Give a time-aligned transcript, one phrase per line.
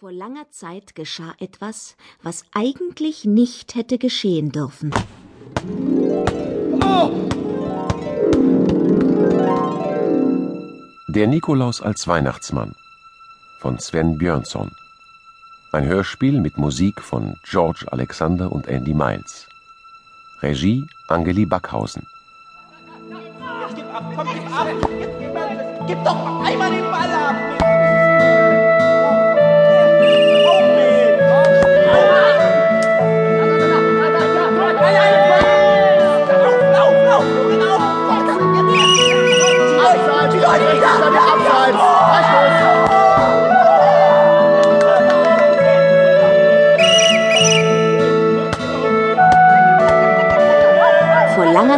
[0.00, 4.92] Vor langer Zeit geschah etwas, was eigentlich nicht hätte geschehen dürfen.
[11.08, 12.74] Der Nikolaus als Weihnachtsmann
[13.60, 14.70] von Sven Björnsson.
[15.72, 19.46] Ein Hörspiel mit Musik von George Alexander und Andy Miles.
[20.40, 22.06] Regie Angeli Backhausen.
[23.74, 24.66] Gib ab, komm, gib ab!
[25.86, 27.49] Gib doch einmal den Ball ab!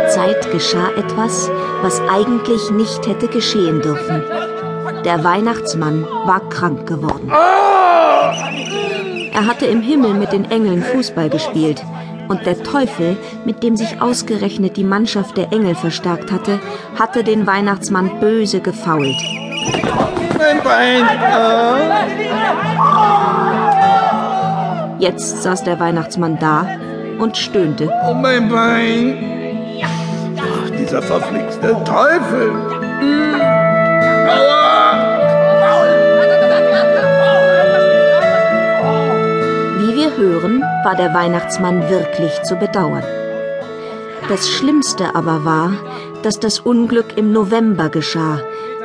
[0.02, 1.51] Langer Zeit geschah etwas,
[1.83, 4.23] was eigentlich nicht hätte geschehen dürfen.
[5.05, 7.30] Der Weihnachtsmann war krank geworden.
[9.33, 11.83] Er hatte im Himmel mit den Engeln Fußball gespielt.
[12.28, 16.61] Und der Teufel, mit dem sich ausgerechnet die Mannschaft der Engel verstärkt hatte,
[16.98, 19.16] hatte den Weihnachtsmann böse gefault.
[20.39, 21.05] Mein Bein.
[24.98, 26.66] Jetzt saß der Weihnachtsmann da
[27.19, 27.91] und stöhnte.
[28.09, 29.41] Oh, mein Bein.
[30.92, 32.52] Dieser verflixte Teufel.
[39.78, 43.04] Wie wir hören, war der Weihnachtsmann wirklich zu bedauern.
[44.28, 45.72] Das Schlimmste aber war,
[46.22, 48.42] dass das Unglück im November geschah,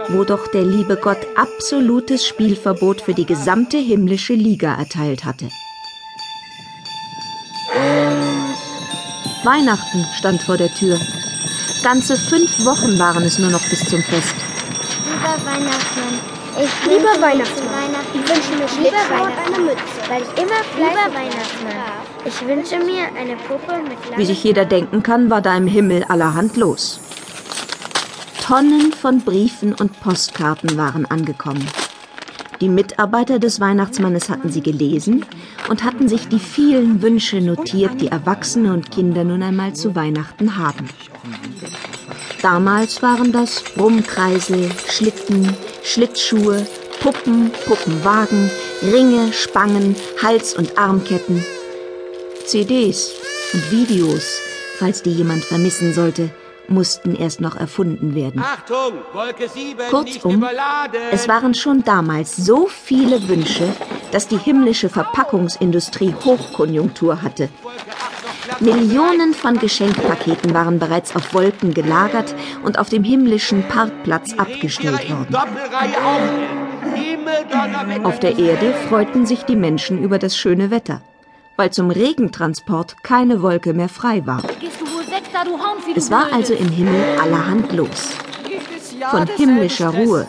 [0.07, 5.49] wo doch der liebe Gott absolutes Spielverbot für die gesamte himmlische Liga erteilt hatte.
[9.43, 10.97] Weihnachten stand vor der Tür.
[11.87, 14.35] Ganze fünf Wochen waren es nur noch bis zum Fest.
[15.05, 16.19] Lieber Weihnachtsmann,
[16.61, 20.09] ich Lieber wünsche mir Weihnachtsmann, Weihnachten ich wünsche mir lieber Schlittschuhe und Weihnachtsmann, eine Mütze.
[20.09, 21.75] weil ich immer lieber Weihnachtsmann.
[22.25, 26.03] Ich wünsche mir eine Puppe mit Wie sich jeder denken kann, war da im Himmel
[26.03, 26.99] allerhand los.
[28.45, 31.65] Tonnen von Briefen und Postkarten waren angekommen.
[32.59, 35.23] Die Mitarbeiter des Weihnachtsmannes hatten sie gelesen
[35.69, 40.57] und hatten sich die vielen Wünsche notiert, die Erwachsene und Kinder nun einmal zu Weihnachten
[40.57, 40.89] haben.
[42.41, 45.53] Damals waren das Brummkreisel, Schlitten,
[45.83, 46.65] Schlittschuhe,
[46.99, 48.49] Puppen, Puppenwagen,
[48.81, 51.43] Ringe, Spangen, Hals- und Armketten,
[52.45, 53.11] CDs
[53.53, 54.39] und Videos,
[54.79, 56.31] falls die jemand vermissen sollte,
[56.69, 58.41] mussten erst noch erfunden werden.
[58.41, 60.45] Achtung, Wolke 7, nicht Kurzum,
[61.11, 63.67] es waren schon damals so viele Wünsche,
[64.11, 67.49] dass die himmlische Verpackungsindustrie Hochkonjunktur hatte.
[68.59, 72.33] Millionen von Geschenkpaketen waren bereits auf Wolken gelagert
[72.63, 75.35] und auf dem himmlischen Parkplatz abgestellt worden.
[78.03, 81.01] Auf der Erde freuten sich die Menschen über das schöne Wetter,
[81.55, 84.41] weil zum Regentransport keine Wolke mehr frei war.
[85.95, 88.09] Es war also im Himmel allerhand los.
[89.11, 90.27] Von himmlischer Ruhe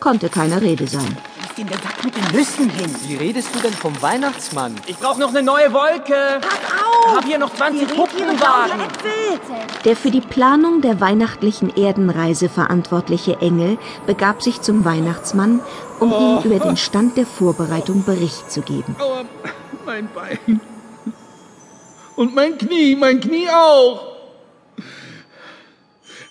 [0.00, 1.16] konnte keine Rede sein.
[1.56, 2.94] in der Sack mit den Nüssen hin.
[3.06, 4.76] Wie redest du denn vom Weihnachtsmann?
[4.86, 6.40] Ich brauch noch eine neue Wolke!
[6.40, 7.16] Pass auf!
[7.16, 8.80] Hab hier noch 20 Puppenwagen!
[9.84, 15.60] Der für die Planung der weihnachtlichen Erdenreise verantwortliche Engel begab sich zum Weihnachtsmann,
[15.98, 18.96] um ihm über den Stand der Vorbereitung Bericht zu geben.
[18.98, 19.24] Aua,
[19.84, 20.60] mein Bein.
[22.16, 24.09] Und mein Knie, mein Knie auch.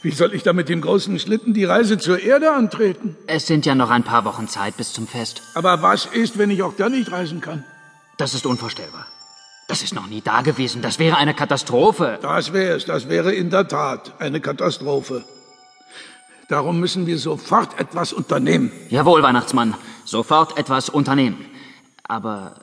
[0.01, 3.17] Wie soll ich da mit dem großen Schlitten die Reise zur Erde antreten?
[3.27, 5.41] Es sind ja noch ein paar Wochen Zeit bis zum Fest.
[5.55, 7.65] Aber was ist, wenn ich auch da nicht reisen kann?
[8.17, 9.07] Das ist unvorstellbar.
[9.67, 10.81] Das ist noch nie da gewesen.
[10.81, 12.17] Das wäre eine Katastrophe.
[12.21, 15.25] Das wäre es, das wäre in der Tat eine Katastrophe.
[16.47, 18.71] Darum müssen wir sofort etwas unternehmen.
[18.89, 19.75] Jawohl, Weihnachtsmann.
[20.05, 21.45] Sofort etwas unternehmen.
[22.03, 22.55] Aber.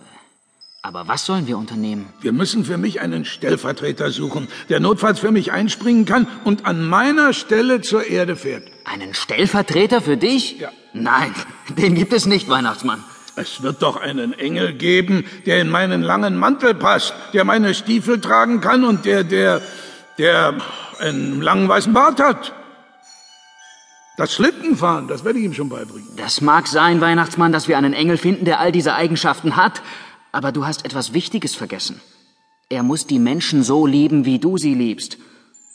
[0.86, 2.06] Aber was sollen wir unternehmen?
[2.20, 6.88] Wir müssen für mich einen Stellvertreter suchen, der notfalls für mich einspringen kann und an
[6.88, 8.62] meiner Stelle zur Erde fährt.
[8.84, 10.60] Einen Stellvertreter für dich?
[10.60, 10.70] Ja.
[10.92, 11.34] Nein,
[11.76, 13.02] den gibt es nicht, Weihnachtsmann.
[13.34, 18.20] Es wird doch einen Engel geben, der in meinen langen Mantel passt, der meine Stiefel
[18.20, 19.62] tragen kann und der, der,
[20.18, 20.54] der
[21.00, 22.54] einen langen weißen Bart hat.
[24.16, 26.08] Das Schlittenfahren, das werde ich ihm schon beibringen.
[26.16, 29.82] Das mag sein, Weihnachtsmann, dass wir einen Engel finden, der all diese Eigenschaften hat.
[30.36, 32.02] Aber du hast etwas Wichtiges vergessen.
[32.68, 35.16] Er muss die Menschen so lieben, wie du sie liebst.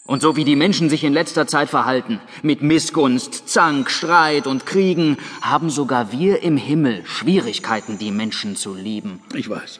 [0.05, 4.67] Und so wie die Menschen sich in letzter Zeit verhalten, mit Missgunst, Zank, Streit und
[4.67, 9.23] Kriegen, haben sogar wir im Himmel Schwierigkeiten, die Menschen zu lieben.
[9.33, 9.79] Ich weiß.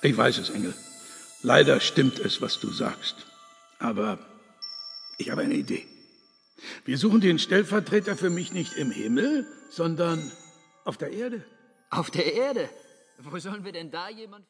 [0.00, 0.72] Ich weiß es, Engel.
[1.42, 3.26] Leider stimmt es, was du sagst.
[3.78, 4.18] Aber
[5.18, 5.86] ich habe eine Idee.
[6.86, 10.32] Wir suchen den Stellvertreter für mich nicht im Himmel, sondern
[10.86, 11.44] auf der Erde.
[11.90, 12.70] Auf der Erde?
[13.18, 14.42] Wo sollen wir denn da jemand